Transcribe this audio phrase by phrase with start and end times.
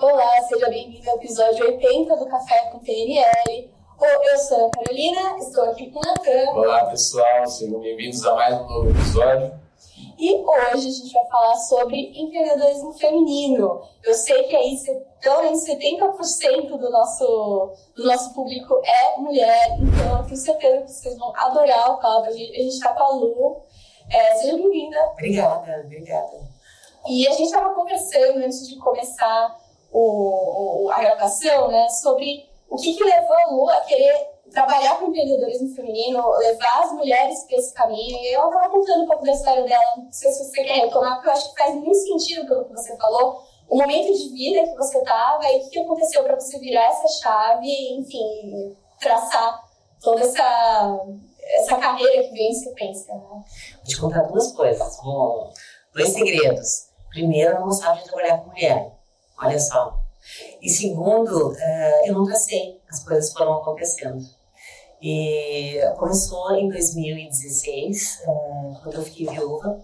[0.00, 3.74] Olá, seja bem-vindo ao episódio 80 do Café com PNL.
[4.00, 6.50] Eu sou a Carolina, estou aqui com o Natan.
[6.52, 9.52] Olá, pessoal, sejam bem-vindos a mais um novo episódio.
[10.16, 13.82] E hoje a gente vai falar sobre empreendedorismo feminino.
[14.04, 14.76] Eu sei que aí
[15.20, 20.92] pelo menos 70% do nosso, do nosso público é mulher, então eu tenho certeza que
[20.92, 22.26] vocês vão adorar o papo.
[22.28, 23.62] A gente está com a Lu.
[24.08, 24.96] É, seja bem-vinda.
[25.14, 26.38] Obrigada, obrigada.
[27.08, 32.76] E a gente estava conversando antes de começar o, o, a gravação, né, sobre o
[32.76, 38.16] que, que levou a querer trabalhar com empreendedorismo feminino, levar as mulheres para esse caminho.
[38.18, 41.14] E ela estava contando um pouco da história dela, não sei se você quer retomar,
[41.14, 44.66] porque eu acho que faz muito sentido pelo que você falou, o momento de vida
[44.66, 49.62] que você estava e o que aconteceu para você virar essa chave, enfim, traçar
[50.00, 50.98] toda essa,
[51.54, 53.14] essa carreira que vem em sequência.
[53.14, 53.20] Né?
[53.30, 55.52] Vou te contar duas coisas, bom,
[55.94, 56.88] dois segredos.
[57.10, 58.97] Primeiro, eu não gostava de trabalhar com mulher,
[59.40, 59.98] olha só.
[60.60, 64.22] E segundo, eh, eu não tracei, as coisas foram acontecendo.
[65.00, 68.26] E começou em 2016, eh,
[68.82, 69.80] quando eu fiquei viúva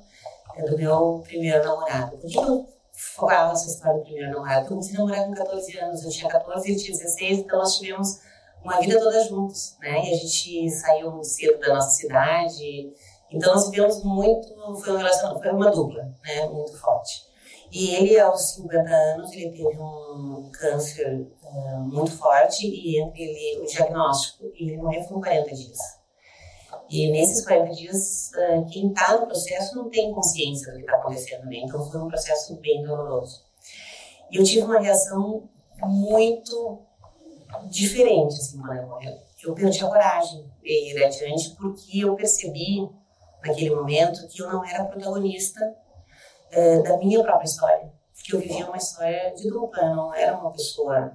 [0.62, 2.16] do meu primeiro namorado.
[2.18, 4.66] Por que eu falo essa história do primeiro namorado?
[4.66, 7.58] Eu comecei a namorar com 14 anos, eu tinha 14 e ele tinha 16, então
[7.58, 8.20] nós tivemos
[8.62, 10.04] uma vida toda juntos, né?
[10.04, 12.92] E a gente saiu cedo da nossa cidade,
[13.30, 14.48] então nós vivemos muito,
[14.80, 16.46] foi um relacionamento, foi uma dupla, né?
[16.46, 17.33] Muito forte.
[17.72, 23.62] E ele, aos 50 anos, ele teve um câncer uh, muito forte e entre ele,
[23.62, 25.78] o diagnóstico, e ele morreu com 40 dias.
[26.88, 30.96] E nesses 40 dias, uh, quem está no processo não tem consciência do que está
[30.96, 31.56] acontecendo, né?
[31.56, 33.42] Então foi um processo bem doloroso.
[34.30, 35.48] E eu tive uma reação
[35.82, 36.82] muito
[37.70, 39.18] diferente, assim, quando ele morreu.
[39.42, 42.88] Eu perdi a coragem de ir adiante porque eu percebi,
[43.44, 45.60] naquele momento, que eu não era protagonista
[46.52, 47.92] uh, da minha própria história.
[48.24, 51.14] Que eu vivia uma história de dupla, eu não era uma pessoa,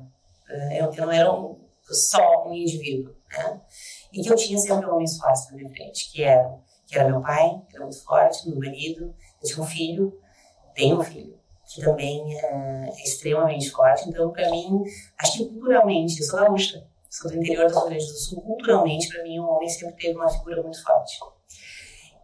[0.50, 3.62] uh, eu, eu não era um, só um indivíduo, né?
[4.14, 6.56] E que eu tinha sempre homens fortes na minha frente, que era,
[6.88, 10.20] que era meu pai, que era muito forte, meu marido, eu tinha um filho,
[10.76, 14.10] tenho um filho, que também é, é extremamente forte.
[14.10, 14.84] Então, para mim,
[15.20, 19.08] acho que culturalmente, eu sou gaúcha, sou do interior do Rio Grande do Sul, culturalmente,
[19.10, 21.20] para mim, o homem sempre teve uma figura muito forte.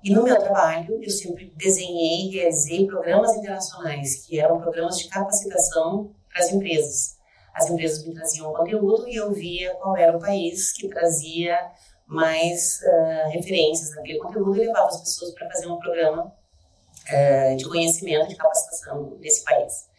[0.06, 5.08] E no meu trabalho, eu sempre desenhei e realizei programas internacionais, que eram programas de
[5.08, 7.18] capacitação para as empresas.
[7.52, 11.58] As empresas me traziam conteúdo e eu via qual era o país que trazia
[12.06, 17.68] mais uh, referências naquele conteúdo e levava as pessoas para fazer um programa uh, de
[17.68, 19.90] conhecimento, de capacitação desse país.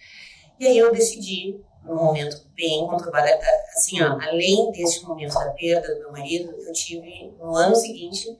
[0.60, 3.26] E aí eu decidi, num momento bem conturbado,
[3.76, 8.38] assim, ó, além deste momento da perda do meu marido, eu tive, no ano seguinte,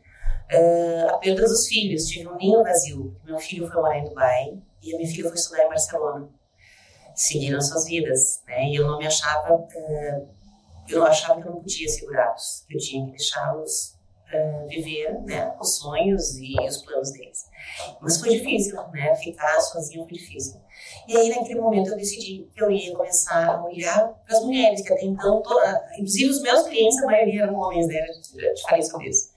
[0.53, 2.07] uh, a perda dos filhos.
[2.07, 3.17] Tive um ninho vazio.
[3.25, 6.29] Meu filho foi morar em Dubai e a minha filha foi estudar em Barcelona.
[7.15, 8.69] Seguiram suas vidas, né?
[8.69, 10.29] E eu não me achava, uh,
[10.89, 12.65] eu achava que eu não podia segurá-los.
[12.69, 13.97] Eu tinha que deixá-los
[14.33, 15.55] uh, viver, né?
[15.59, 17.47] Os sonhos e os planos deles.
[18.01, 19.15] Mas foi difícil, né?
[19.17, 20.61] Ficar sozinho foi difícil.
[21.09, 24.83] E aí, naquele momento, eu decidi que eu ia começar a olhar para as mulheres,
[24.83, 27.99] que até então, toda, inclusive os meus clientes, a maioria eram homens, né?
[28.37, 29.31] Eu te falei sobre isso.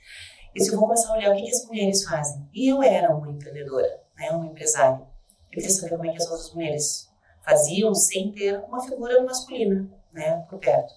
[0.56, 2.50] E se eu vou começar a olhar o que, que as mulheres fazem.
[2.54, 5.00] E eu era uma empreendedora, né, uma empresária.
[5.00, 7.10] Eu queria saber como é que as outras mulheres
[7.44, 10.94] faziam sem ter uma figura masculina né, por perto.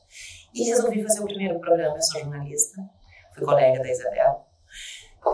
[0.54, 1.96] E resolvi fazer o primeiro programa.
[1.96, 2.82] Eu sou jornalista,
[3.34, 4.46] fui colega da Isabel.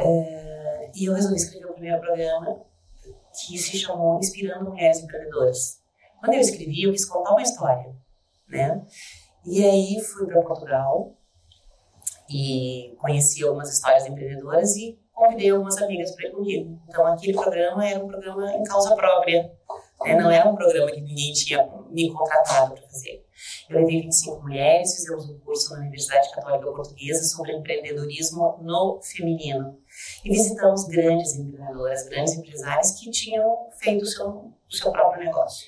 [0.00, 2.62] É, e eu resolvi escrever o primeiro programa
[3.32, 5.80] que se chamou Inspirando Mulheres Empreendedoras.
[6.20, 7.94] Quando eu escrevi, eu quis contar uma história,
[8.48, 8.84] né?
[9.46, 11.16] E aí fui para Portugal,
[12.28, 16.80] e conheci algumas histórias empreendedoras e convidei algumas amigas para ir comigo.
[16.88, 19.52] Então, aquele programa era um programa em causa própria,
[20.04, 20.14] né?
[20.14, 23.24] não era um programa que ninguém tinha me contratado para fazer.
[23.68, 29.78] Eu levei 25 mulheres, fizemos um curso na Universidade Católica Portuguesa sobre empreendedorismo no feminino.
[30.24, 35.66] E visitamos grandes empreendedoras, grandes empresárias que tinham feito o seu, o seu próprio negócio.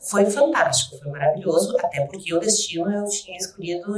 [0.00, 3.92] Foi fantástico, foi maravilhoso, até porque o destino eu tinha escolhido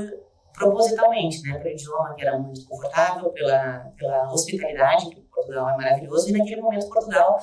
[0.55, 6.29] propositalmente, né, pelo idioma que era muito confortável, pela, pela hospitalidade, que Portugal é maravilhoso,
[6.29, 7.39] e naquele momento Portugal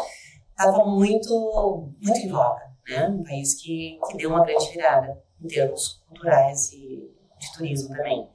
[0.50, 5.48] estava muito, muito em voga, né, um país que, que deu uma grande virada em
[5.48, 8.28] termos culturais e de turismo também.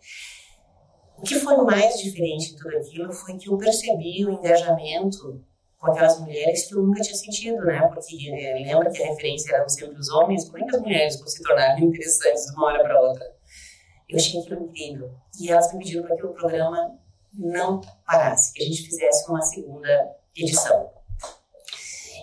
[1.19, 5.41] O que foi mais diferente em tudo aquilo foi que eu percebi o engajamento
[5.79, 7.81] com aquelas mulheres que eu nunca tinha sentido, né?
[7.93, 11.19] Porque eh, lembra que a referência eram sempre os homens, como é que as mulheres
[11.19, 13.25] vão se tornar interessantes de uma hora para outra?
[14.13, 15.11] Eu achei aquilo incrível.
[15.41, 16.99] E elas me pediram para que o programa
[17.33, 20.91] não parasse, que a gente fizesse uma segunda edição.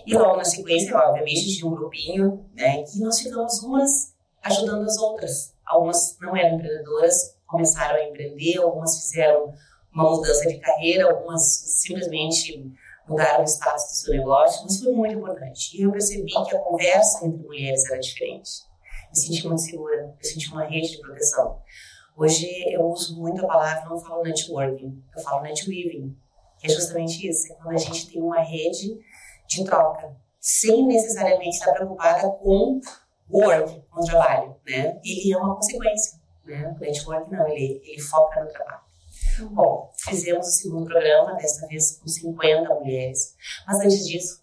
[0.06, 4.96] E logo na sequência, obviamente, tinha um grupinho, né, e nós ficamos umas ajudando as
[4.98, 5.52] outras.
[5.66, 9.52] Algumas não eram empreendedoras, começaram a empreender, algumas fizeram
[9.92, 12.72] uma mudança de carreira, algumas simplesmente
[13.08, 15.76] mudaram o status do seu negócio, mas foi muito importante.
[15.76, 18.69] E eu percebi que a conversa entre mulheres era diferente.
[19.10, 21.60] Me senti muito segura, eu senti uma rede de proteção.
[22.16, 26.16] Hoje eu uso muito a palavra, não falo networking, eu falo netweaving,
[26.58, 28.98] que é justamente isso, é quando a gente tem uma rede
[29.48, 32.80] de troca, sem necessariamente estar preocupada com
[33.28, 35.00] o work, com o trabalho, né?
[35.04, 36.76] Ele é uma consequência, né?
[36.76, 38.80] O network não, ele, ele foca no trabalho.
[39.50, 43.34] Bom, fizemos o segundo programa, dessa vez com 50 mulheres.
[43.66, 44.39] Mas antes disso,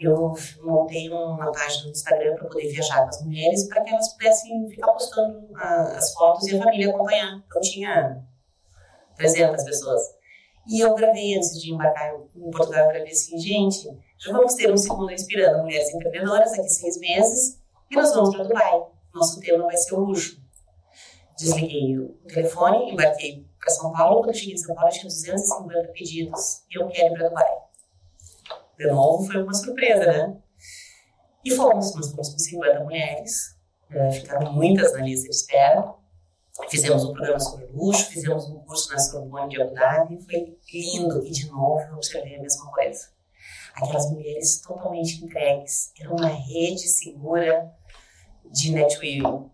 [0.00, 4.12] eu montei uma página no Instagram para poder viajar com as mulheres para que elas
[4.14, 7.42] pudessem ficar postando a, as fotos e a família acompanhar.
[7.46, 8.24] Então tinha
[9.16, 10.00] 300 pessoas.
[10.66, 13.88] E eu gravei antes de embarcar em Portugal, eu gravei assim, gente,
[14.18, 17.58] já vamos ter um segundo inspirando mulheres empreendedoras daqui seis meses
[17.90, 18.82] e nós vamos para Dubai.
[19.14, 20.40] Nosso tema vai ser o luxo.
[21.36, 24.20] Desliguei o telefone, embarquei para São Paulo.
[24.20, 27.69] Quando eu cheguei em São Paulo, tinha 250 pedidos eu quero ir para Dubai.
[28.80, 30.38] De novo, foi uma surpresa, né?
[31.44, 33.54] E fomos, nós fomos com 50 mulheres,
[33.90, 35.94] é, ficaram muitas na lista de espera.
[36.70, 41.26] Fizemos um programa sobre luxo, fizemos um curso na Sorbonne de Abu Dhabi, foi lindo.
[41.26, 43.08] E de novo eu observei a mesma coisa.
[43.74, 47.70] Aquelas mulheres totalmente entregues, era uma rede segura
[48.50, 49.50] de netweaving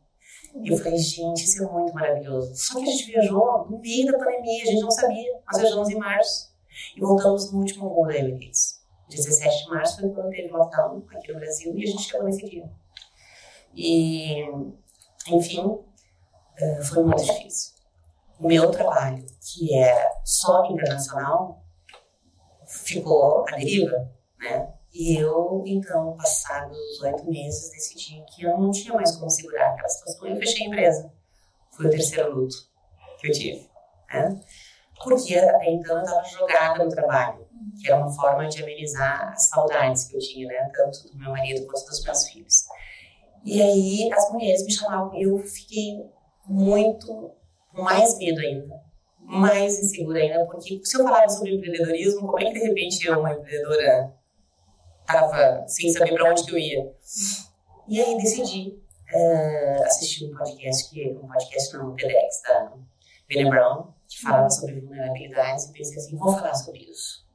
[0.62, 2.54] e eu falei, gente, isso é muito maravilhoso.
[2.54, 5.32] Só que a gente viajou no meio da pandemia, a gente não sabia.
[5.50, 6.52] Nós viajamos em março
[6.96, 8.75] e voltamos no último voo da Emirates.
[9.08, 12.48] 17 de março foi quando teve lockdown aqui no Brasil e a gente chegou nesse
[12.48, 12.70] dia.
[13.74, 14.42] E,
[15.28, 15.78] enfim,
[16.58, 17.74] eh, foi muito difícil.
[18.38, 21.62] O meu trabalho, que era só internacional,
[22.66, 24.72] ficou à deriva, né?
[24.92, 29.88] E eu, então, passados oito meses, decidi que eu não tinha mais como segurar aquela
[29.88, 31.12] situação e eu fechei a empresa.
[31.72, 32.56] Foi o terceiro luto
[33.20, 33.70] que eu tive.
[34.10, 34.40] Né?
[35.04, 37.45] Porque até então eu estava jogada no trabalho,
[37.80, 40.70] que era uma forma de amenizar as saudades que eu tinha, né?
[40.74, 42.64] tanto do meu marido quanto dos meus filhos.
[43.44, 46.04] E aí as mulheres me chamavam e eu fiquei
[46.46, 47.32] muito,
[47.72, 48.80] mais medo ainda,
[49.20, 53.20] mais insegura ainda, porque se eu falava sobre empreendedorismo, como é que de repente eu,
[53.20, 54.14] uma empreendedora
[55.00, 56.92] estava sem saber para onde que eu ia.
[57.88, 58.80] E aí decidi
[59.14, 62.72] uh, assistir um podcast, que, um podcast um TEDx da
[63.28, 67.25] Bene Brown, que falava sobre vulnerabilidades e pensei assim, vou falar sobre isso.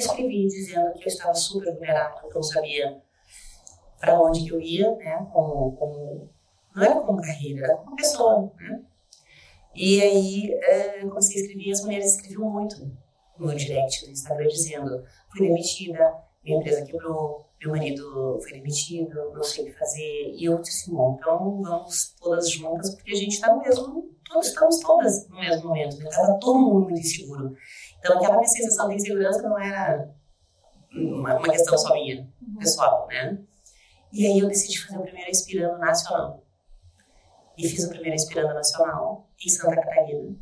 [0.00, 3.02] Escrevi dizendo que eu estava super vulnerável, que eu não sabia
[3.98, 6.30] para onde que eu ia, né, como, como,
[6.74, 8.82] não era como carreira, era como pessoa, né.
[9.74, 12.76] E aí uh, comecei a escrever, e as mulheres escreviam muito
[13.38, 19.42] no direct do Instagram dizendo, fui demitida, minha empresa quebrou, meu marido foi demitido, não
[19.42, 20.34] sei o que fazer.
[20.36, 24.48] E eu disse, bom, então vamos todas juntas, porque a gente está no mesmo, todos
[24.48, 26.08] estamos todas no mesmo momento, né?
[26.08, 27.54] Estava todo mundo muito inseguro.
[28.06, 30.14] Então aquela minha sensação de insegurança não era
[30.92, 33.38] uma, uma questão só minha, pessoal, né?
[34.12, 36.42] E aí eu decidi fazer o primeiro Inspirando Nacional.
[37.58, 40.36] E fiz o primeiro Inspirando Nacional em Santa Catarina.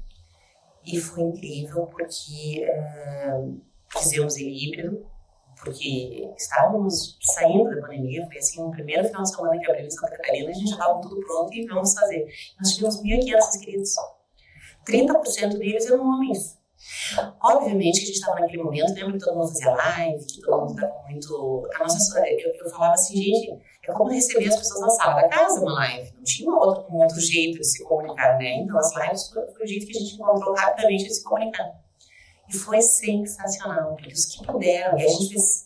[0.84, 5.06] E foi incrível porque uh, fizemos ele híbrido,
[5.58, 9.90] porque estávamos saindo da pandemia, foi assim, o primeiro final de semana que abriu em
[9.90, 12.26] Santa Catarina, a gente já estava tudo pronto e vamos fazer.
[12.60, 13.94] Nós tivemos 1.500 inscritos.
[14.86, 16.62] 30% deles eram homens.
[17.42, 20.60] Obviamente que a gente estava naquele momento, lembra que todo mundo fazia live, que todo
[20.60, 21.68] mundo estava muito.
[21.74, 25.28] A nossa, eu, eu falava assim, gente, é como receber as pessoas na sala da
[25.28, 26.12] casa uma live.
[26.16, 28.56] Não tinha um outro, um outro jeito de se comunicar, né?
[28.56, 31.72] Então as lives foi, foi o jeito que a gente encontrou rapidamente de se comunicar.
[32.48, 35.64] E foi sensacional, porque os que puderam, e a gente fez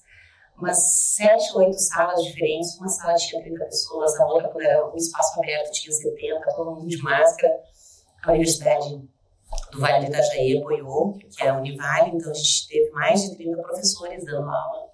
[0.56, 0.78] umas
[1.14, 5.92] sete, oito salas diferentes, uma sala tinha 30 pessoas, a outra, um espaço aberto, tinha
[5.92, 7.52] 70, todo mundo de máscara.
[8.24, 9.00] A Universidade
[9.72, 13.36] do Vale do Itajaí apoiou, que é a Univale, então a gente teve mais de
[13.36, 14.88] 30 professores dando aula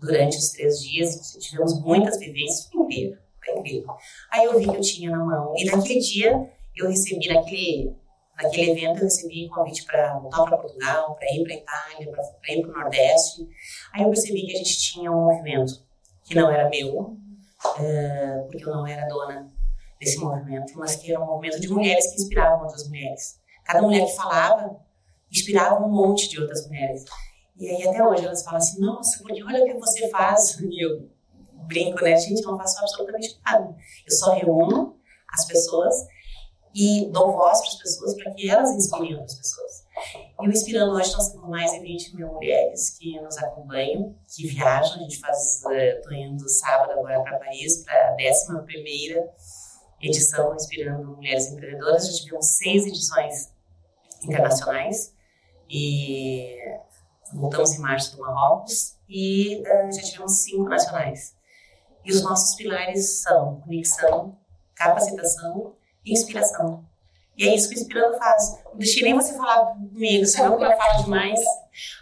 [0.00, 3.94] durante os três dias, tivemos muitas vivências, foi incrível, foi incrível.
[4.30, 7.94] Aí eu vi que eu tinha na mão, e naquele dia eu recebi, naquele
[8.42, 12.62] naquele evento eu recebi convite para voltar para Portugal, para ir para Itália, para ir
[12.62, 13.46] para o Nordeste.
[13.92, 15.72] Aí eu percebi que a gente tinha um movimento
[16.24, 19.52] que não era meu, uh, porque eu não era dona
[19.98, 23.39] desse movimento, mas que era um movimento de mulheres que inspiravam outras mulheres.
[23.70, 24.76] Cada mulher que falava
[25.30, 27.04] inspirava um monte de outras mulheres.
[27.56, 30.58] E aí até hoje elas falam assim, nossa, porque olha o que você faz.
[30.60, 31.08] E eu
[31.68, 32.16] brinco, né?
[32.16, 33.76] Gente, eu não faço absolutamente nada.
[34.04, 34.96] Eu só reúno
[35.32, 35.94] as pessoas
[36.74, 39.84] e dou voz para as pessoas para que elas inspirem outras pessoas.
[40.40, 44.48] E o Inspirando hoje nós temos mais de 20 mil mulheres que nos acompanham, que
[44.48, 44.96] viajam.
[44.96, 49.32] A gente faz, estou uh, indo sábado agora para Paris para a 11 primeira
[50.00, 52.06] edição Inspirando Mulheres Empreendedoras.
[52.06, 53.52] Já tivemos seis edições
[54.24, 55.14] internacionais
[55.68, 56.56] e
[57.32, 61.34] voltamos em março do Marrocos e uh, já tivemos cinco nacionais.
[62.04, 64.36] E os nossos pilares são conexão,
[64.74, 65.74] capacitação
[66.04, 66.84] e inspiração.
[67.36, 68.62] E é isso que o Inspirando faz.
[68.66, 71.40] Não deixei nem você falar comigo, senão que eu falo demais.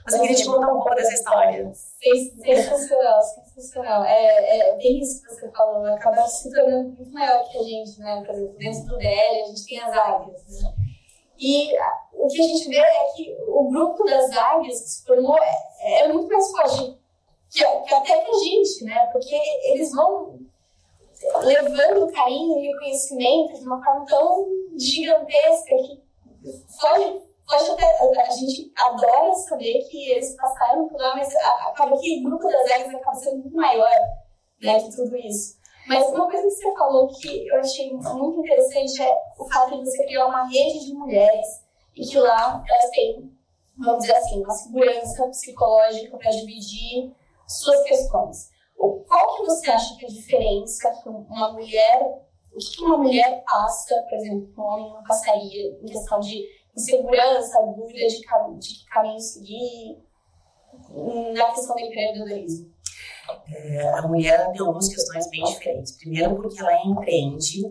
[0.04, 1.72] Mas eu queria te contar um pouco dessa história.
[1.72, 4.04] Sensacional, sensacional.
[4.04, 8.00] É, é bem isso que você falou, acaba se tornando muito maior que a gente,
[8.00, 8.22] né?
[8.26, 10.74] Por exemplo, dentro do DL a gente tem as águias, né?
[11.38, 11.72] E
[12.12, 16.02] o que a gente vê é que o grupo das águias que se formou é,
[16.02, 16.98] é muito mais forte
[17.50, 19.06] que, que até que a gente, né?
[19.12, 20.38] Porque eles vão
[21.42, 26.02] levando carinho e reconhecimento de uma forma tão gigantesca que
[26.80, 32.20] pode, pode até, a gente adora saber que eles passaram por lá, mas acaba que
[32.20, 33.90] o grupo das águias acaba sendo muito maior
[34.62, 35.58] né, que tudo isso.
[35.88, 39.84] Mas uma coisa que você falou que eu achei muito interessante é o fato de
[39.84, 41.46] você criar uma rede de mulheres
[41.96, 43.32] e que lá elas têm,
[43.78, 47.14] vamos dizer assim, uma segurança psicológica para dividir
[47.46, 48.50] suas questões.
[48.76, 52.02] Qual que você acha que é a diferença que uma mulher,
[52.54, 56.44] o que uma mulher passa, por exemplo, que um homem passaria em questão de
[56.76, 58.20] insegurança, dúvida de,
[58.58, 59.98] de que caminho seguir
[61.32, 62.70] na questão do empreendedorismo?
[63.48, 65.92] É, a mulher tem algumas questões bem diferentes.
[65.96, 67.62] Primeiro, porque ela empreende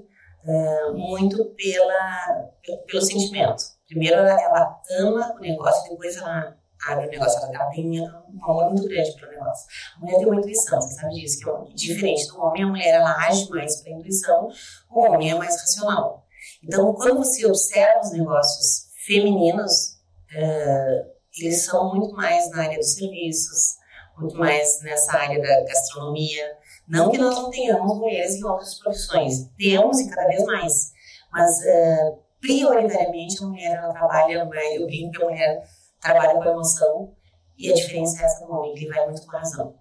[0.46, 2.50] é, muito pela,
[2.88, 3.64] pelo sentimento.
[3.88, 8.70] Primeiro, ela, ela ama o negócio, depois ela abre o negócio, ela, tem um amor
[8.70, 9.68] muito grande para o negócio.
[9.96, 12.94] A mulher tem uma intuição, você sabe disso, que é diferente do homem, a mulher
[12.96, 14.50] ela age mais para a intuição,
[14.90, 16.26] o homem é mais racional.
[16.64, 19.98] Então, quando você observa os negócios femininos,
[20.32, 21.06] é,
[21.40, 23.78] eles são muito mais na área dos serviços,
[24.18, 26.58] muito mais nessa área da gastronomia.
[26.88, 30.92] Não que nós não tenhamos mulheres em outras profissões, temos e cada vez mais,
[31.32, 35.64] mas uh, prioritariamente a mulher ela trabalha mais, eu brinco que a mulher
[36.02, 37.14] trabalha com emoção
[37.58, 39.76] e a diferença é essa do homem, que ele vai muito com razão.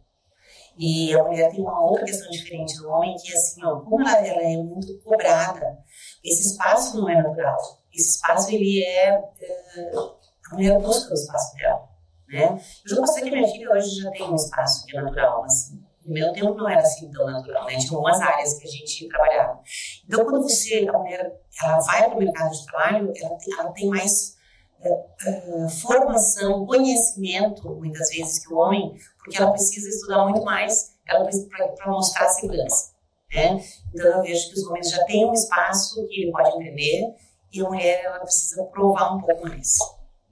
[0.78, 4.07] E a mulher tem uma outra questão diferente do homem, que é assim, ó, como
[4.07, 5.78] ela, ela é muito cobrada,
[6.23, 7.57] esse espaço não é natural.
[7.93, 9.19] Esse espaço, ele é...
[9.19, 10.16] Uh,
[10.52, 11.88] a mulher busca o espaço dela.
[12.28, 12.61] Né?
[12.85, 15.42] Eu já posso dizer que minha filha hoje já tem um espaço que é natural,
[15.42, 15.73] mas
[16.04, 17.76] no meu tempo não era assim tão natural, né?
[17.76, 19.61] Tinha algumas áreas que a gente trabalhava.
[20.04, 23.73] Então, quando você, a mulher, ela vai para o mercado de trabalho, ela tem, ela
[23.73, 24.37] tem mais
[24.85, 30.97] uh, uh, formação, conhecimento, muitas vezes, que o homem, porque ela precisa estudar muito mais
[31.04, 32.92] para mostrar segurança,
[33.33, 33.61] né?
[33.95, 37.14] Então, eu vejo que os homens já têm um espaço que ele pode entender
[37.52, 39.75] e a mulher, ela precisa provar um pouco mais.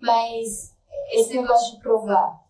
[0.00, 0.73] Mas
[1.10, 2.40] esse negócio de provar,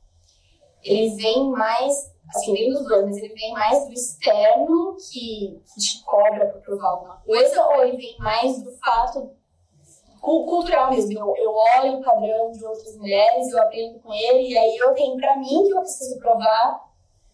[0.83, 5.81] ele vem mais, assim, vem dos dois, mas ele vem mais do externo que, que
[5.81, 9.31] te cobra para provar alguma coisa, ou ele vem mais do fato
[10.21, 11.13] cultural mesmo.
[11.13, 14.95] Eu, eu olho o padrão de outras mulheres, eu aprendo com ele, e aí eu
[14.95, 16.85] tenho para mim que eu preciso provar.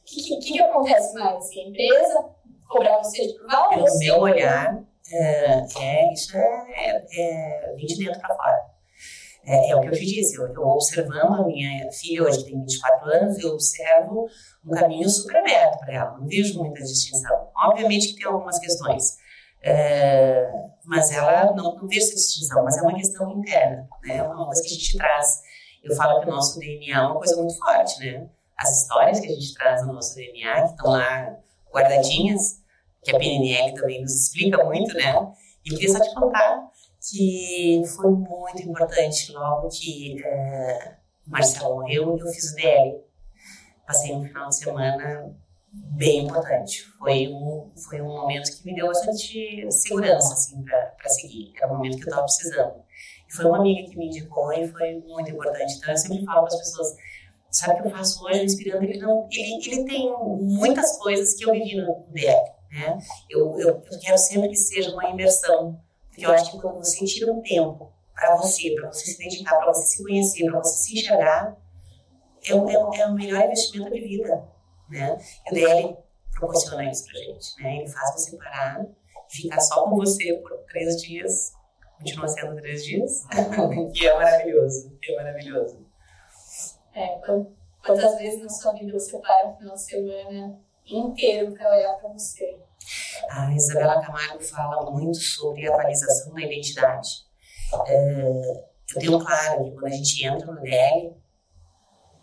[0.00, 1.48] O que, que, que, acontece mais?
[1.50, 2.30] Que a empresa
[2.68, 3.76] cobrar você de provar?
[3.76, 8.79] No meu olhar, é, é, isso é, é, vem de dentro para fora.
[9.44, 12.58] É, é, o que eu te disse, eu, eu observando a minha filha hoje, tem
[12.58, 14.26] 24 anos, eu observo
[14.64, 17.48] um caminho super aberto para ela, não vejo muita distinção.
[17.64, 19.16] Obviamente que tem algumas questões,
[19.62, 20.50] é,
[20.84, 24.16] mas ela não, não vejo essa distinção, mas é uma questão interna, né?
[24.16, 25.40] é uma coisa que a gente traz.
[25.82, 28.28] Eu falo que o nosso DNA é uma coisa muito forte, né?
[28.58, 31.34] As histórias que a gente traz no nosso DNA, que estão lá
[31.72, 32.60] guardadinhas,
[33.02, 35.14] que a PNL também nos explica muito, né?
[35.64, 36.69] E eu queria só te contar
[37.00, 43.00] que foi muito importante logo que é, Marcelo morreu e eu fiz o DL.
[43.86, 45.34] Passei um final de semana
[45.72, 46.82] bem importante.
[46.98, 51.52] Foi um, foi um momento que me deu bastante segurança, assim, para seguir.
[51.56, 52.74] Era o momento que eu estava precisando.
[53.28, 55.74] E foi uma amiga que me indicou e foi muito importante.
[55.78, 56.96] Então, eu sempre falo para as pessoas,
[57.50, 58.44] sabe o que eu faço hoje?
[58.44, 62.40] Inspirando, ele, não, ele, ele tem muitas coisas que eu vivi no DL,
[62.70, 62.98] né?
[63.28, 65.80] Eu, eu, eu quero sempre que seja uma imersão
[66.22, 69.72] eu acho que quando você tira um tempo para você, para você se dedicar, para
[69.72, 71.56] você se conhecer, para você se enxergar,
[72.44, 74.48] é o, é, o, é o melhor investimento de vida,
[74.88, 75.18] né?
[75.46, 75.96] E o DL
[76.32, 77.76] proporciona isso pra gente, né?
[77.76, 78.86] Ele faz você parar
[79.30, 81.52] e ficar só com você por três dias,
[81.98, 83.24] continua sendo três dias,
[83.94, 85.86] e é maravilhoso, é maravilhoso.
[86.94, 87.20] É,
[87.84, 92.08] quantas vezes na sua vida você para no final de semana inteiro para olhar para
[92.10, 92.58] você.
[93.28, 97.26] A Isabela Camargo fala muito sobre a atualização da identidade.
[97.86, 101.14] É, eu tenho claro que quando a gente entra no DL,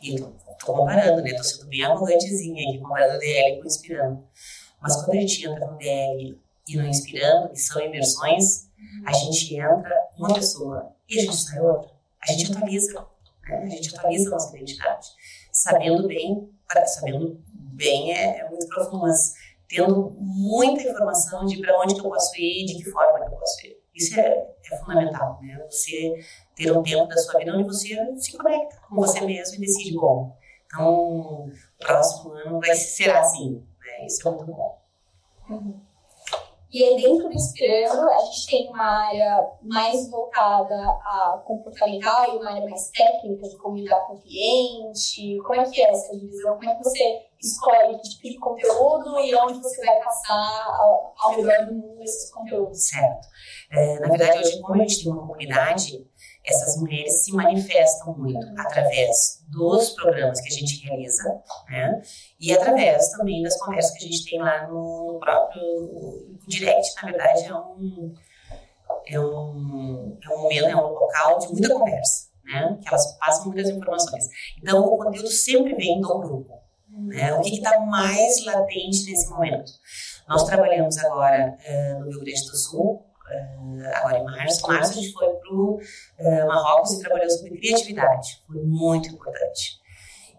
[0.02, 0.36] e estou
[0.66, 1.30] comparando, né?
[1.30, 4.28] Estou sendo bem arrogantezinha aqui, comparando o DL com o Inspirando.
[4.82, 8.68] Mas quando a gente entra no DL e no Inspirando, que são imersões,
[9.06, 11.92] a gente entra uma pessoa e a gente sai outra.
[12.22, 13.08] A gente atualiza,
[13.50, 13.64] né?
[13.64, 15.08] a gente atualiza a nossa identidade.
[15.52, 16.50] Sabendo bem,
[16.86, 19.34] sabendo bem é, é muito profundo, mas
[19.68, 23.38] tendo muita informação de para onde que eu posso ir, de que forma que eu
[23.38, 23.78] posso ir.
[23.94, 25.66] Isso é, é, fundamental, né?
[25.70, 26.14] Você
[26.56, 29.96] ter um tempo da sua vida onde você se conecta com você mesmo e decide,
[29.96, 34.06] bom, então, o próximo ano vai ser assim, né?
[34.06, 34.82] Isso é muito bom.
[35.50, 35.80] Uhum.
[36.70, 42.38] E aí, dentro do Inspirando, a gente tem uma área mais voltada a comportamental e
[42.38, 45.38] uma área mais técnica de como lidar com o cliente.
[45.46, 46.58] Como é que é essa divisão?
[46.58, 51.14] Como é que você escolhe que tipo de conteúdo e onde você vai passar ao,
[51.18, 52.90] ao redor do mundo esses conteúdos?
[52.90, 53.28] Certo.
[53.72, 56.06] É, na verdade, hoje, como a gente tem uma comunidade,
[56.48, 61.24] essas mulheres se manifestam muito através dos programas que a gente realiza,
[61.70, 62.02] né?
[62.40, 67.46] E através também das conversas que a gente tem lá no próprio direct, na verdade,
[67.46, 68.14] é um,
[69.08, 72.78] é um, é um momento, é um local de muita conversa, né?
[72.82, 74.26] Que elas passam muitas informações.
[74.62, 76.54] Então, o conteúdo sempre vem do grupo,
[76.90, 77.34] né?
[77.34, 79.72] O que está mais latente nesse momento?
[80.28, 83.06] Nós trabalhamos agora uh, no Rio Grande do Sul,
[83.96, 84.68] agora em março.
[84.68, 88.42] Março a gente foi para o uh, Marrocos e trabalhou sobre criatividade.
[88.48, 89.80] Foi muito importante.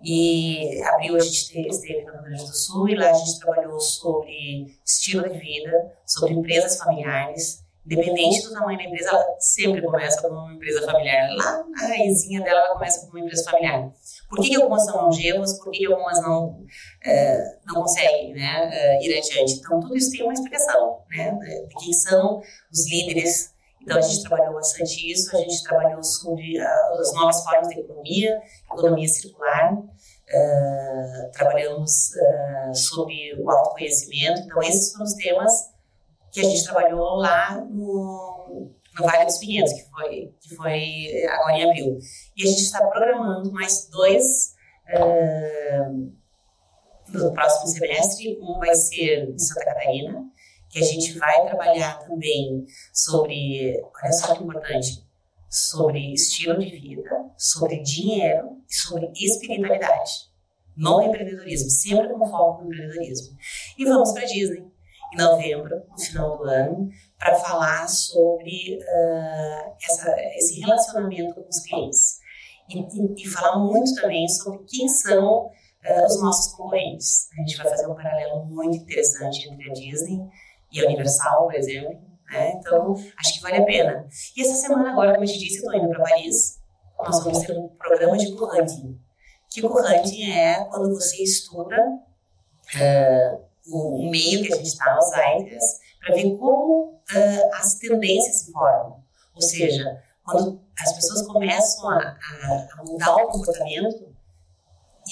[0.02, 3.80] E abril a gente esteve no Rio Grande do Sul e lá a gente trabalhou
[3.80, 7.64] sobre estilo de vida, sobre empresas familiares.
[7.90, 11.30] Independente do tamanho da empresa, ela sempre começa como uma empresa familiar.
[11.34, 13.90] Lá na raizinha dela, ela começa como uma empresa familiar.
[14.28, 18.68] Por que, que algumas são longevas, por que, que algumas não, uh, não conseguem né,
[18.68, 19.54] uh, ir adiante?
[19.54, 21.34] Então, tudo isso tem uma explicação, né?
[21.66, 23.54] De quem são os líderes.
[23.80, 27.80] Então, a gente trabalhou bastante isso, a gente trabalhou sobre uh, as novas formas de
[27.80, 28.38] economia,
[28.70, 29.78] economia circular,
[31.32, 32.10] trabalhamos
[32.74, 34.42] sobre o autoconhecimento.
[34.42, 35.77] Então, esses foram os temas
[36.38, 41.56] que a gente trabalhou lá no, no Vale dos Vinhedos, que foi, que foi agora
[41.56, 41.98] em abril.
[42.36, 44.54] E a gente está programando mais dois
[44.94, 46.12] uh,
[47.08, 48.38] no próximo semestre.
[48.40, 50.24] Um vai ser em Santa Catarina,
[50.70, 55.04] que a gente vai trabalhar também sobre, olha só que importante,
[55.50, 60.28] sobre estilo de vida, sobre dinheiro e sobre espiritualidade.
[60.76, 63.36] No empreendedorismo, sempre com foco no empreendedorismo.
[63.76, 64.77] E vamos para Disney
[65.12, 71.60] em novembro, no final do ano, para falar sobre uh, essa, esse relacionamento com os
[71.60, 72.18] clientes.
[72.68, 77.28] E, e, e, falar muito também sobre quem são uh, os nossos concorrentes.
[77.32, 80.20] A gente vai fazer um paralelo muito interessante entre a Disney
[80.72, 81.98] e a Universal, por exemplo.
[82.30, 82.52] Né?
[82.56, 84.06] Então, acho que vale a pena.
[84.36, 86.58] E essa semana, agora, como eu te disse, eu estou indo para Paris.
[86.98, 89.00] Nós vamos ter um programa de co-hunting.
[89.50, 95.64] Que co-hunting é quando você estuda uh, o meio que a gente está, os AIDES,
[96.00, 99.02] para ver como uh, as tendências se formam.
[99.34, 104.14] Ou seja, quando as pessoas começam a, a, a, mudar o comportamento,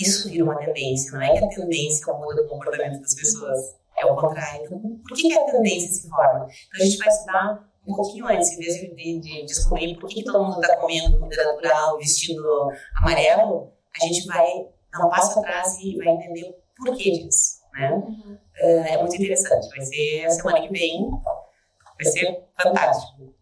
[0.00, 1.12] isso vira uma tendência.
[1.12, 4.64] Não é que a tendência muda o comportamento das pessoas, é o contrário.
[4.64, 6.46] Então, por que, que a tendência se forma?
[6.68, 10.08] Então, a gente vai estudar um pouquinho antes, em vez de, de, de descobrir por
[10.08, 15.08] que, que todo mundo está comendo comida natural, vestindo amarelo, a gente vai dar um
[15.08, 17.60] passo atrás e vai entender o porquê disso.
[17.72, 17.92] Né?
[17.92, 18.38] Uhum.
[18.58, 19.68] É, é muito interessante.
[19.68, 21.10] Vai ser semana que vem.
[22.02, 23.34] Vai ser fantástico.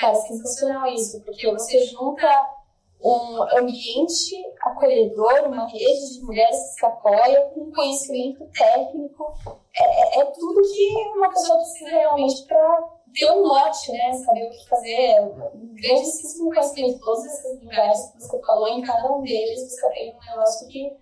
[0.00, 2.26] É sensacional isso, porque você junta
[3.02, 9.32] um ambiente acolhedor, uma rede de mulheres que se apoiam com conhecimento técnico.
[9.76, 14.12] É, é, é tudo que uma pessoa precisa realmente para ter um norte, né?
[14.12, 15.20] Saber o que fazer.
[15.54, 20.16] Um grandíssimo conhecimento todos esses lugares que você falou, em cada um deles você tem
[20.16, 20.96] um negócio que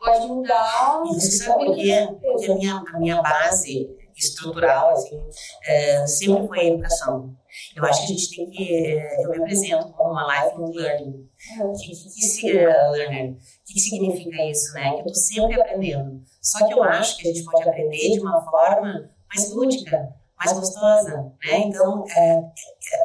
[0.00, 1.02] pode mudar.
[1.04, 2.08] E você sabe por quê?
[2.20, 5.22] Porque a minha, a minha base estrutural, assim,
[5.64, 7.36] é, sempre foi a educação.
[7.74, 8.74] Eu acho que a gente tem que.
[8.74, 11.28] É, eu me apresento como uma lifelong learning.
[11.60, 13.36] O que, que, que, learner?
[13.64, 14.90] que, que significa isso, né?
[14.90, 16.22] Que eu estou sempre aprendendo.
[16.40, 20.52] Só que eu acho que a gente pode aprender de uma forma mais lúdica, mais
[20.52, 21.58] gostosa, né?
[21.58, 22.42] Então, é,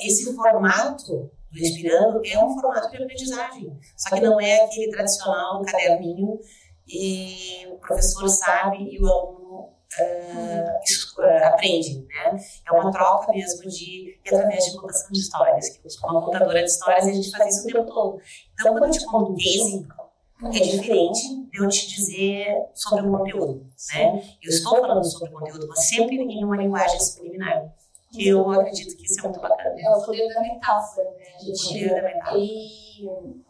[0.02, 3.80] esse formato do Inspirando é um formato de aprendizagem.
[3.96, 6.40] Só que não é aquele tradicional caderninho
[6.88, 9.70] e o professor sabe e o aluno
[10.00, 12.38] uh, aprende, né?
[12.66, 15.70] É uma troca mesmo de através de contação de histórias.
[15.70, 18.22] Que eu sou uma contadora de histórias e a gente faz isso o tempo todo.
[18.54, 23.66] Então, quando eu te conto um É diferente de eu te dizer sobre o conteúdo,
[23.94, 24.22] né?
[24.44, 27.74] Eu estou falando sobre o conteúdo, mas sempre em uma linguagem subliminar.
[28.12, 29.76] Que eu acredito que isso é muito bacana.
[29.78, 31.26] É o poder da metáfora, né?
[31.36, 32.38] A gente O poder da metáfora.
[32.40, 33.45] e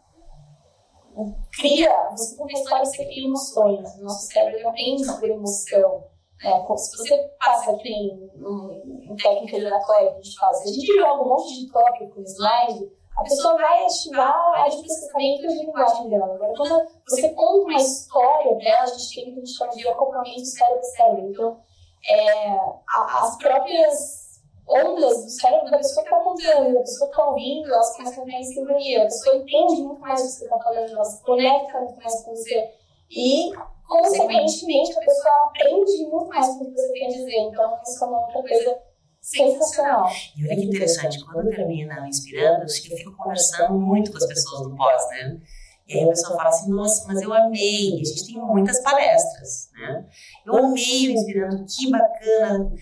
[1.52, 3.94] cria, você conta a história, você cria emoções.
[3.96, 6.04] O nosso cérebro aprende por emoção.
[6.42, 6.64] Né?
[6.66, 10.66] Como se você passa aqui em, em técnica de oratória que a gente faz, a
[10.66, 15.58] gente joga um monte de tópico slide, a pessoa vai ativar a de processamento de
[15.64, 16.34] linguagem dela.
[16.34, 19.88] Agora, quando você conta uma história dela, a gente tem que a gente chama de
[19.88, 21.30] acoplamento cérebro-cérebro.
[21.30, 21.60] Então,
[22.08, 22.60] é,
[22.94, 24.25] as próprias
[24.68, 28.22] ondas do cérebro da pessoa que está contando, da pessoa que está ouvindo, elas começam
[28.22, 29.02] a entrar em sintonia.
[29.02, 32.24] A pessoa entende muito mais o que você está falando, ela se conecta muito mais
[32.24, 32.70] com você.
[33.10, 33.52] E,
[33.86, 37.38] consequentemente, a pessoa aprende muito mais o que você tem a dizer.
[37.38, 38.78] Então, isso é uma outra coisa
[39.20, 40.08] sensacional.
[40.36, 44.68] E olha que interessante, quando termina o Inspirando, eu fico conversando muito com as pessoas
[44.68, 45.40] no pós, né?
[45.88, 49.70] E aí a pessoa fala assim, nossa, mas eu amei, a gente tem muitas palestras,
[49.72, 50.04] né?
[50.44, 52.72] Eu amei o Inspirando, que bacana,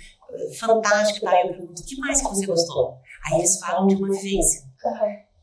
[0.59, 1.40] fantástico, tá?
[1.40, 2.99] Eu pergunto, o que mais que você gostou?
[3.27, 4.62] Aí eles falam de uma vivência.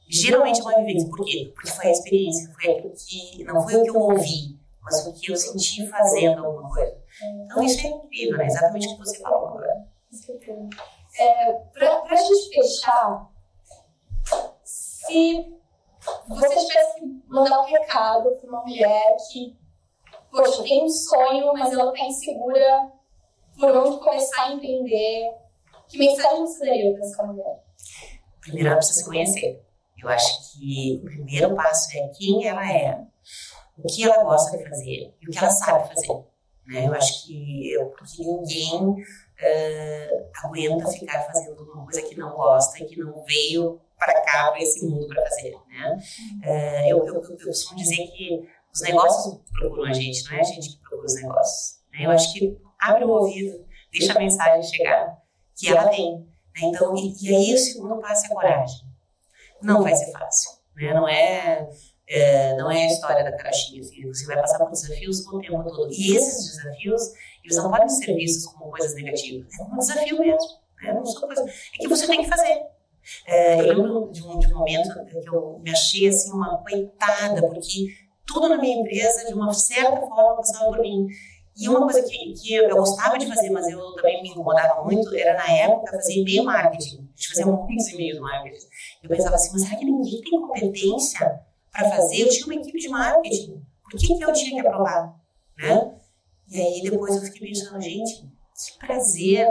[0.09, 1.51] Geralmente é uma vivência, por quê?
[1.55, 5.13] Porque foi a experiência, foi aquilo que, não foi o que eu ouvi, mas o
[5.13, 7.01] que eu senti fazendo alguma coisa.
[7.45, 8.45] Então isso é incrível, né?
[8.45, 9.87] Exatamente o que você falou agora.
[11.17, 13.29] É, pra, pra gente fechar,
[14.63, 15.53] se
[16.27, 19.57] você tivesse que mandar um recado para uma mulher que,
[20.31, 22.91] poxa, tem um sonho, mas ela tá insegura
[23.61, 25.35] por onde começar a empreender,
[25.87, 27.63] que mensagem você daria para essa mulher?
[28.41, 29.63] Primeiro ela precisa se conhecer.
[30.01, 32.99] Eu acho que o primeiro passo é quem ela é,
[33.77, 36.25] o que ela gosta de fazer e o que ela sabe fazer.
[36.65, 36.87] Né?
[36.87, 38.95] Eu acho que eu, porque ninguém
[39.39, 44.51] eh, aguenta ficar fazendo uma coisa que não gosta e que não veio para cá,
[44.51, 45.55] para esse mundo para fazer.
[45.69, 46.03] Né?
[46.43, 50.43] Eh, eu, eu, eu costumo dizer que os negócios procuram a gente, não é a
[50.43, 51.81] gente que procura os negócios.
[51.91, 52.05] Né?
[52.05, 55.17] Eu acho que abre o ouvido, deixa a mensagem chegar,
[55.55, 56.17] que ela vem.
[56.19, 56.25] Né?
[56.63, 58.87] Então, e, e aí o segundo passo é a coragem.
[59.61, 60.51] Não vai ser fácil.
[60.75, 60.93] Né?
[60.93, 61.69] Não é
[62.13, 65.63] é, não é a história da caixinha, assim, você vai passar por desafios o tempo
[65.63, 65.93] todo.
[65.93, 69.47] E esses desafios, eles não podem ser vistos como coisas negativas.
[69.57, 70.49] É um desafio mesmo.
[70.81, 70.93] Né?
[70.93, 72.65] Não são coisas, é que você tem que fazer.
[73.25, 77.41] É, eu lembro de um, de um momento que eu me achei assim uma coitada,
[77.47, 77.87] porque
[78.27, 81.07] tudo na minha empresa, de uma certa forma, passava por mim.
[81.57, 85.13] E uma coisa que, que eu gostava de fazer, mas eu também me incomodava muito,
[85.15, 86.97] era na época fazer e-mail marketing.
[86.97, 88.67] A gente fazia muitos e-mails marketing.
[89.03, 92.21] Eu pensava assim, mas será que ninguém tem competência para fazer?
[92.21, 93.61] Eu tinha uma equipe de marketing.
[93.83, 95.13] Por que, que eu tinha que aprovar?
[95.57, 95.93] Né?
[96.49, 99.47] E aí depois eu fiquei pensando, gente, que prazer.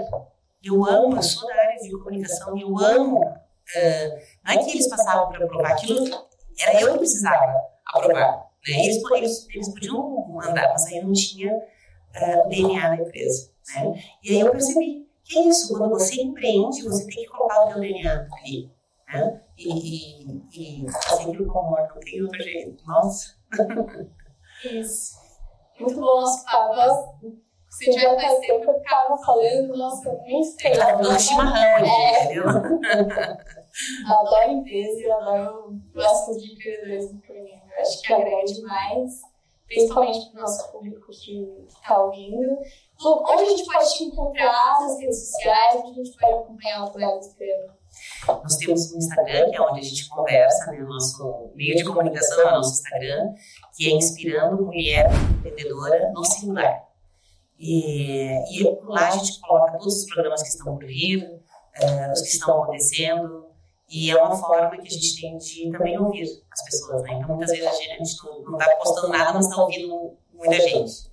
[0.63, 3.19] Eu amo, eu sou da área de comunicação, eu amo.
[3.21, 6.05] Uh, não é que eles passavam para aprovar, aquilo
[6.61, 7.55] era eu que precisava
[7.87, 8.51] aprovar.
[8.69, 8.85] Né?
[8.85, 11.51] Eles, eles, eles podiam mandar, mas aí não tinha
[12.17, 13.51] uh, DNA da empresa.
[13.75, 14.03] Né?
[14.23, 17.69] E aí eu percebi que é isso, quando você empreende, você tem que colocar o
[17.69, 18.71] teu DNA ali.
[19.13, 19.43] Né?
[19.59, 22.85] E, e, e fazer aquilo com amor, não tem outro jeito.
[22.87, 23.35] Nossa!
[24.65, 25.15] Isso.
[25.79, 27.11] Muito bom nosso papo.
[27.71, 30.73] Se tiver mais tempo, eu ficava falando, nossa, eu nem sei.
[30.73, 32.25] Tá chimarrão É.
[32.25, 32.45] entendeu?
[32.45, 32.51] Eu
[34.13, 37.23] adoro empresa e eu adoro o assunto de empreendedorismo.
[37.29, 39.21] Eu acho que agrega demais,
[39.71, 42.59] principalmente para o nosso público que está ouvindo.
[43.01, 46.85] Lu, onde a gente pode te encontrar nas redes sociais, onde a gente pode acompanhar
[46.85, 47.73] o Colega Esperando?
[48.27, 50.83] Nós temos um Instagram, que é onde a gente conversa, né?
[50.83, 53.35] O nosso meio de comunicação é o nosso Instagram,
[53.77, 56.85] que é Inspirando Mulher Empreendedora no Singular.
[57.57, 61.23] E, e lá a gente coloca todos os programas que estão por vir,
[61.75, 63.40] eh, os que estão acontecendo,
[63.91, 67.15] e é uma forma que a gente tem de também ouvir as pessoas, né?
[67.15, 71.11] Então, muitas vezes a gente, não está postando nada, mas está ouvindo muita gente.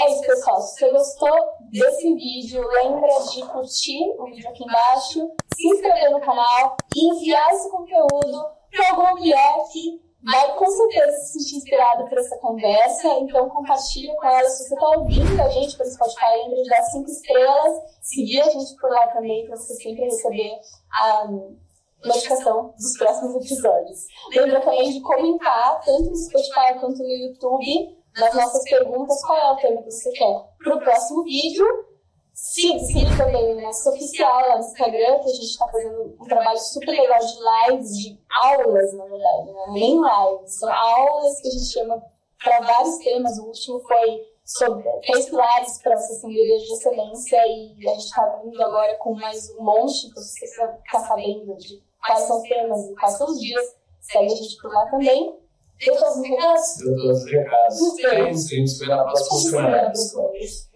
[0.00, 0.60] É isso, pessoal.
[0.60, 1.38] Se você gostou
[1.70, 7.52] desse vídeo, lembra de curtir o vídeo aqui embaixo, se inscrever no canal e enviar
[7.52, 13.08] esse conteúdo para alguma mulher que vai com certeza se sentir inspirada por essa conversa.
[13.20, 14.48] Então compartilha com ela.
[14.48, 18.50] Se você está ouvindo a gente pelo Spotify, lembra de dar cinco estrelas, seguir a
[18.50, 20.52] gente por lá também para você sempre receber
[20.90, 21.28] a
[22.04, 24.06] notificação dos próximos episódios.
[24.34, 29.52] Lembra também de comentar, tanto no Spotify quanto no YouTube, nas nossas perguntas, qual é
[29.52, 31.66] o tema que você quer para o próximo vídeo.
[32.34, 36.24] Sim, siga também o nosso oficial lá no Instagram, que a gente está fazendo um
[36.24, 39.64] trabalho super legal de lives, de aulas, na verdade, né?
[39.72, 42.02] nem lives, são aulas que a gente chama
[42.42, 43.38] para vários temas.
[43.38, 47.92] O último foi sobre três pilares para você ser um líder de excelência e a
[47.92, 52.24] gente está vindo agora com mais um monte, então se você ficar sabendo de quais
[52.24, 53.76] são os temas, quais são os dias.
[54.00, 55.38] Segue a gente por lá também.
[55.78, 56.76] Deu todos os recados?
[56.78, 57.80] Deu todos os recados.
[57.80, 58.52] Nos esperamos.
[58.52, 60.70] Esperamos pelas próximas semanas.